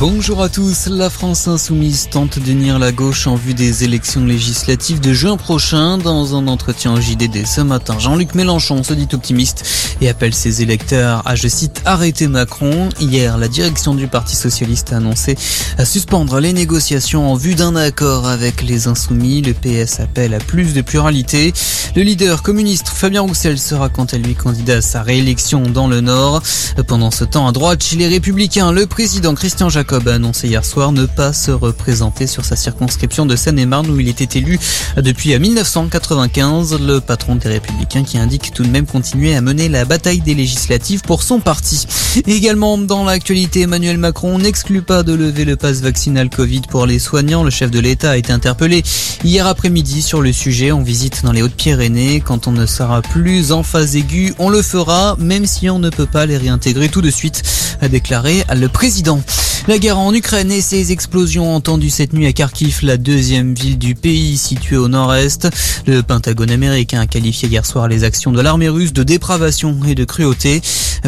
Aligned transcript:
Bonjour 0.00 0.40
à 0.42 0.48
tous. 0.48 0.86
La 0.86 1.10
France 1.10 1.48
insoumise 1.48 2.08
tente 2.08 2.38
d'unir 2.38 2.78
la 2.78 2.92
gauche 2.92 3.26
en 3.26 3.34
vue 3.34 3.52
des 3.52 3.82
élections 3.82 4.24
législatives 4.24 5.00
de 5.00 5.12
juin 5.12 5.36
prochain. 5.36 5.98
Dans 5.98 6.36
un 6.36 6.46
entretien 6.46 6.94
au 6.94 7.00
JDD 7.00 7.44
ce 7.44 7.62
matin, 7.62 7.98
Jean-Luc 7.98 8.36
Mélenchon 8.36 8.84
se 8.84 8.94
dit 8.94 9.08
optimiste 9.12 9.66
et 10.00 10.08
appelle 10.08 10.34
ses 10.34 10.62
électeurs 10.62 11.22
à, 11.26 11.34
je 11.34 11.48
cite, 11.48 11.82
arrêter 11.84 12.28
Macron. 12.28 12.90
Hier, 13.00 13.38
la 13.38 13.48
direction 13.48 13.92
du 13.92 14.06
Parti 14.06 14.36
Socialiste 14.36 14.92
a 14.92 14.98
annoncé 14.98 15.36
à 15.78 15.84
suspendre 15.84 16.38
les 16.38 16.52
négociations 16.52 17.32
en 17.32 17.34
vue 17.34 17.56
d'un 17.56 17.74
accord 17.74 18.28
avec 18.28 18.62
les 18.62 18.86
insoumis. 18.86 19.42
Le 19.42 19.52
PS 19.52 19.98
appelle 19.98 20.32
à 20.32 20.38
plus 20.38 20.74
de 20.74 20.80
pluralité. 20.80 21.52
Le 21.96 22.02
leader 22.02 22.42
communiste 22.42 22.86
Fabien 22.86 23.22
Roussel 23.22 23.58
sera 23.58 23.88
quant 23.88 24.04
à 24.04 24.16
lui 24.16 24.36
candidat 24.36 24.76
à 24.76 24.80
sa 24.80 25.02
réélection 25.02 25.62
dans 25.62 25.88
le 25.88 26.00
Nord. 26.00 26.40
Pendant 26.86 27.10
ce 27.10 27.24
temps, 27.24 27.48
à 27.48 27.52
droite, 27.52 27.82
chez 27.82 27.96
les 27.96 28.06
Républicains, 28.06 28.70
le 28.70 28.86
président 28.86 29.34
Christian 29.34 29.68
Jacques 29.68 29.87
Jacob 29.88 30.08
a 30.08 30.16
annoncé 30.16 30.48
hier 30.48 30.66
soir 30.66 30.92
ne 30.92 31.06
pas 31.06 31.32
se 31.32 31.50
représenter 31.50 32.26
sur 32.26 32.44
sa 32.44 32.56
circonscription 32.56 33.24
de 33.24 33.36
Seine-et-Marne 33.36 33.88
où 33.90 33.98
il 33.98 34.10
était 34.10 34.38
élu 34.38 34.58
depuis 34.98 35.38
1995. 35.38 36.78
Le 36.78 37.00
patron 37.00 37.36
des 37.36 37.48
Républicains 37.48 38.04
qui 38.04 38.18
indique 38.18 38.52
tout 38.52 38.64
de 38.64 38.68
même 38.68 38.84
continuer 38.84 39.34
à 39.34 39.40
mener 39.40 39.70
la 39.70 39.86
bataille 39.86 40.20
des 40.20 40.34
législatives 40.34 41.00
pour 41.00 41.22
son 41.22 41.40
parti. 41.40 41.86
Également 42.26 42.76
dans 42.76 43.02
l'actualité, 43.02 43.62
Emmanuel 43.62 43.96
Macron 43.96 44.38
n'exclut 44.38 44.82
pas 44.82 45.02
de 45.02 45.14
lever 45.14 45.46
le 45.46 45.56
passe 45.56 45.80
vaccinal 45.80 46.28
Covid 46.28 46.62
pour 46.68 46.84
les 46.84 46.98
soignants. 46.98 47.42
Le 47.42 47.50
chef 47.50 47.70
de 47.70 47.80
l'État 47.80 48.10
a 48.10 48.16
été 48.18 48.30
interpellé 48.30 48.82
hier 49.24 49.46
après-midi 49.46 50.02
sur 50.02 50.20
le 50.20 50.34
sujet 50.34 50.70
en 50.70 50.82
visite 50.82 51.24
dans 51.24 51.32
les 51.32 51.40
Hautes-Pyrénées. 51.40 52.20
Quand 52.20 52.46
on 52.46 52.52
ne 52.52 52.66
sera 52.66 53.00
plus 53.00 53.52
en 53.52 53.62
phase 53.62 53.96
aiguë, 53.96 54.34
on 54.38 54.50
le 54.50 54.60
fera, 54.60 55.16
même 55.18 55.46
si 55.46 55.70
on 55.70 55.78
ne 55.78 55.88
peut 55.88 56.04
pas 56.04 56.26
les 56.26 56.36
réintégrer 56.36 56.90
tout 56.90 57.00
de 57.00 57.10
suite, 57.10 57.42
a 57.80 57.88
déclaré 57.88 58.44
le 58.54 58.68
président. 58.68 59.22
La 59.66 59.78
guerre 59.78 59.98
en 59.98 60.14
Ukraine 60.14 60.50
et 60.50 60.60
ses 60.60 60.92
explosions 60.92 61.54
entendues 61.54 61.90
cette 61.90 62.12
nuit 62.12 62.26
à 62.26 62.32
Kharkiv, 62.32 62.80
la 62.82 62.96
deuxième 62.96 63.54
ville 63.54 63.78
du 63.78 63.94
pays 63.94 64.38
située 64.38 64.76
au 64.76 64.88
nord-est. 64.88 65.48
Le 65.86 66.02
Pentagone 66.02 66.50
américain 66.50 67.00
a 67.00 67.06
qualifié 67.06 67.48
hier 67.48 67.66
soir 67.66 67.88
les 67.88 68.04
actions 68.04 68.32
de 68.32 68.40
l'armée 68.40 68.68
russe 68.68 68.92
de 68.92 69.02
dépravation 69.02 69.78
et 69.86 69.94
de 69.94 70.04
cruauté. 70.04 70.62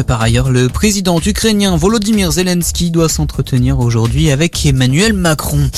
Par 0.05 0.21
ailleurs, 0.21 0.51
le 0.51 0.69
président 0.69 1.19
ukrainien 1.25 1.75
Volodymyr 1.75 2.31
Zelensky 2.31 2.91
doit 2.91 3.09
s'entretenir 3.09 3.79
aujourd'hui 3.79 4.29
avec 4.29 4.65
Emmanuel 4.65 5.13
Macron. 5.13 5.69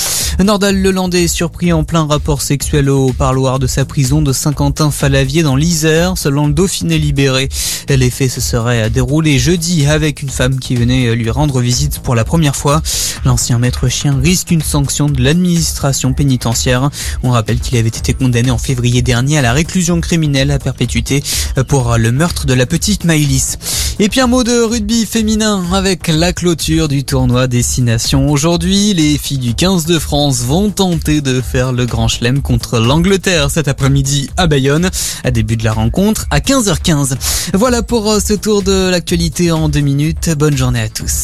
Nordal 0.42 0.82
Lelandais 0.82 1.28
surpris 1.28 1.72
en 1.72 1.84
plein 1.84 2.06
rapport 2.06 2.42
sexuel 2.42 2.90
au 2.90 3.12
parloir 3.12 3.60
de 3.60 3.68
sa 3.68 3.84
prison 3.84 4.20
de 4.20 4.32
Saint-Quentin-Falavier 4.32 5.42
dans 5.42 5.54
l'Isère, 5.54 6.18
selon 6.18 6.48
le 6.48 6.52
Dauphiné 6.52 6.98
libéré. 6.98 7.48
Les 7.88 8.10
faits 8.10 8.30
se 8.30 8.40
seraient 8.40 8.90
déroulés 8.90 9.38
jeudi 9.38 9.86
avec 9.86 10.22
une 10.22 10.30
femme 10.30 10.58
qui 10.58 10.74
venait 10.74 11.14
lui 11.14 11.30
rendre 11.30 11.60
visite 11.60 12.00
pour 12.00 12.14
la 12.14 12.24
première 12.24 12.56
fois. 12.56 12.82
L'ancien 13.24 13.58
maître 13.58 13.88
chien 13.88 14.18
risque 14.20 14.50
une 14.50 14.62
sanction 14.62 15.06
de 15.06 15.22
l'administration 15.22 16.12
pénitentiaire. 16.12 16.90
On 17.22 17.30
rappelle 17.30 17.60
qu'il 17.60 17.78
avait 17.78 17.88
été 17.88 18.12
condamné 18.12 18.50
en 18.50 18.58
février 18.58 19.02
dernier 19.02 19.38
à 19.38 19.42
la 19.42 19.52
réclusion 19.52 20.00
criminelle 20.00 20.50
à 20.50 20.58
perpétuité 20.58 21.22
pour 21.68 21.96
le 21.96 22.10
meurtre 22.10 22.44
de 22.44 22.54
la 22.54 22.66
petite 22.66 23.04
Maïlis. 23.04 23.56
Et 24.00 24.08
puis 24.08 24.20
un 24.20 24.26
mot 24.26 24.42
de 24.42 24.60
rugby 24.60 25.06
féminin 25.06 25.62
avec 25.72 26.08
la 26.08 26.32
clôture 26.32 26.88
du 26.88 27.04
tournoi 27.04 27.46
Destination. 27.46 28.28
Aujourd'hui, 28.28 28.92
les 28.92 29.16
filles 29.16 29.38
du 29.38 29.54
15 29.54 29.86
de 29.86 30.00
France 30.00 30.40
vont 30.40 30.70
tenter 30.70 31.20
de 31.20 31.40
faire 31.40 31.72
le 31.72 31.86
grand 31.86 32.08
chelem 32.08 32.42
contre 32.42 32.80
l'Angleterre 32.80 33.52
cet 33.52 33.68
après-midi 33.68 34.30
à 34.36 34.48
Bayonne, 34.48 34.90
à 35.22 35.30
début 35.30 35.56
de 35.56 35.62
la 35.62 35.72
rencontre 35.72 36.26
à 36.32 36.40
15h15. 36.40 37.14
Voilà 37.54 37.82
pour 37.84 38.20
ce 38.20 38.32
tour 38.32 38.62
de 38.62 38.90
l'actualité 38.90 39.52
en 39.52 39.68
deux 39.68 39.80
minutes. 39.80 40.30
Bonne 40.36 40.56
journée 40.56 40.80
à 40.80 40.88
tous. 40.88 41.22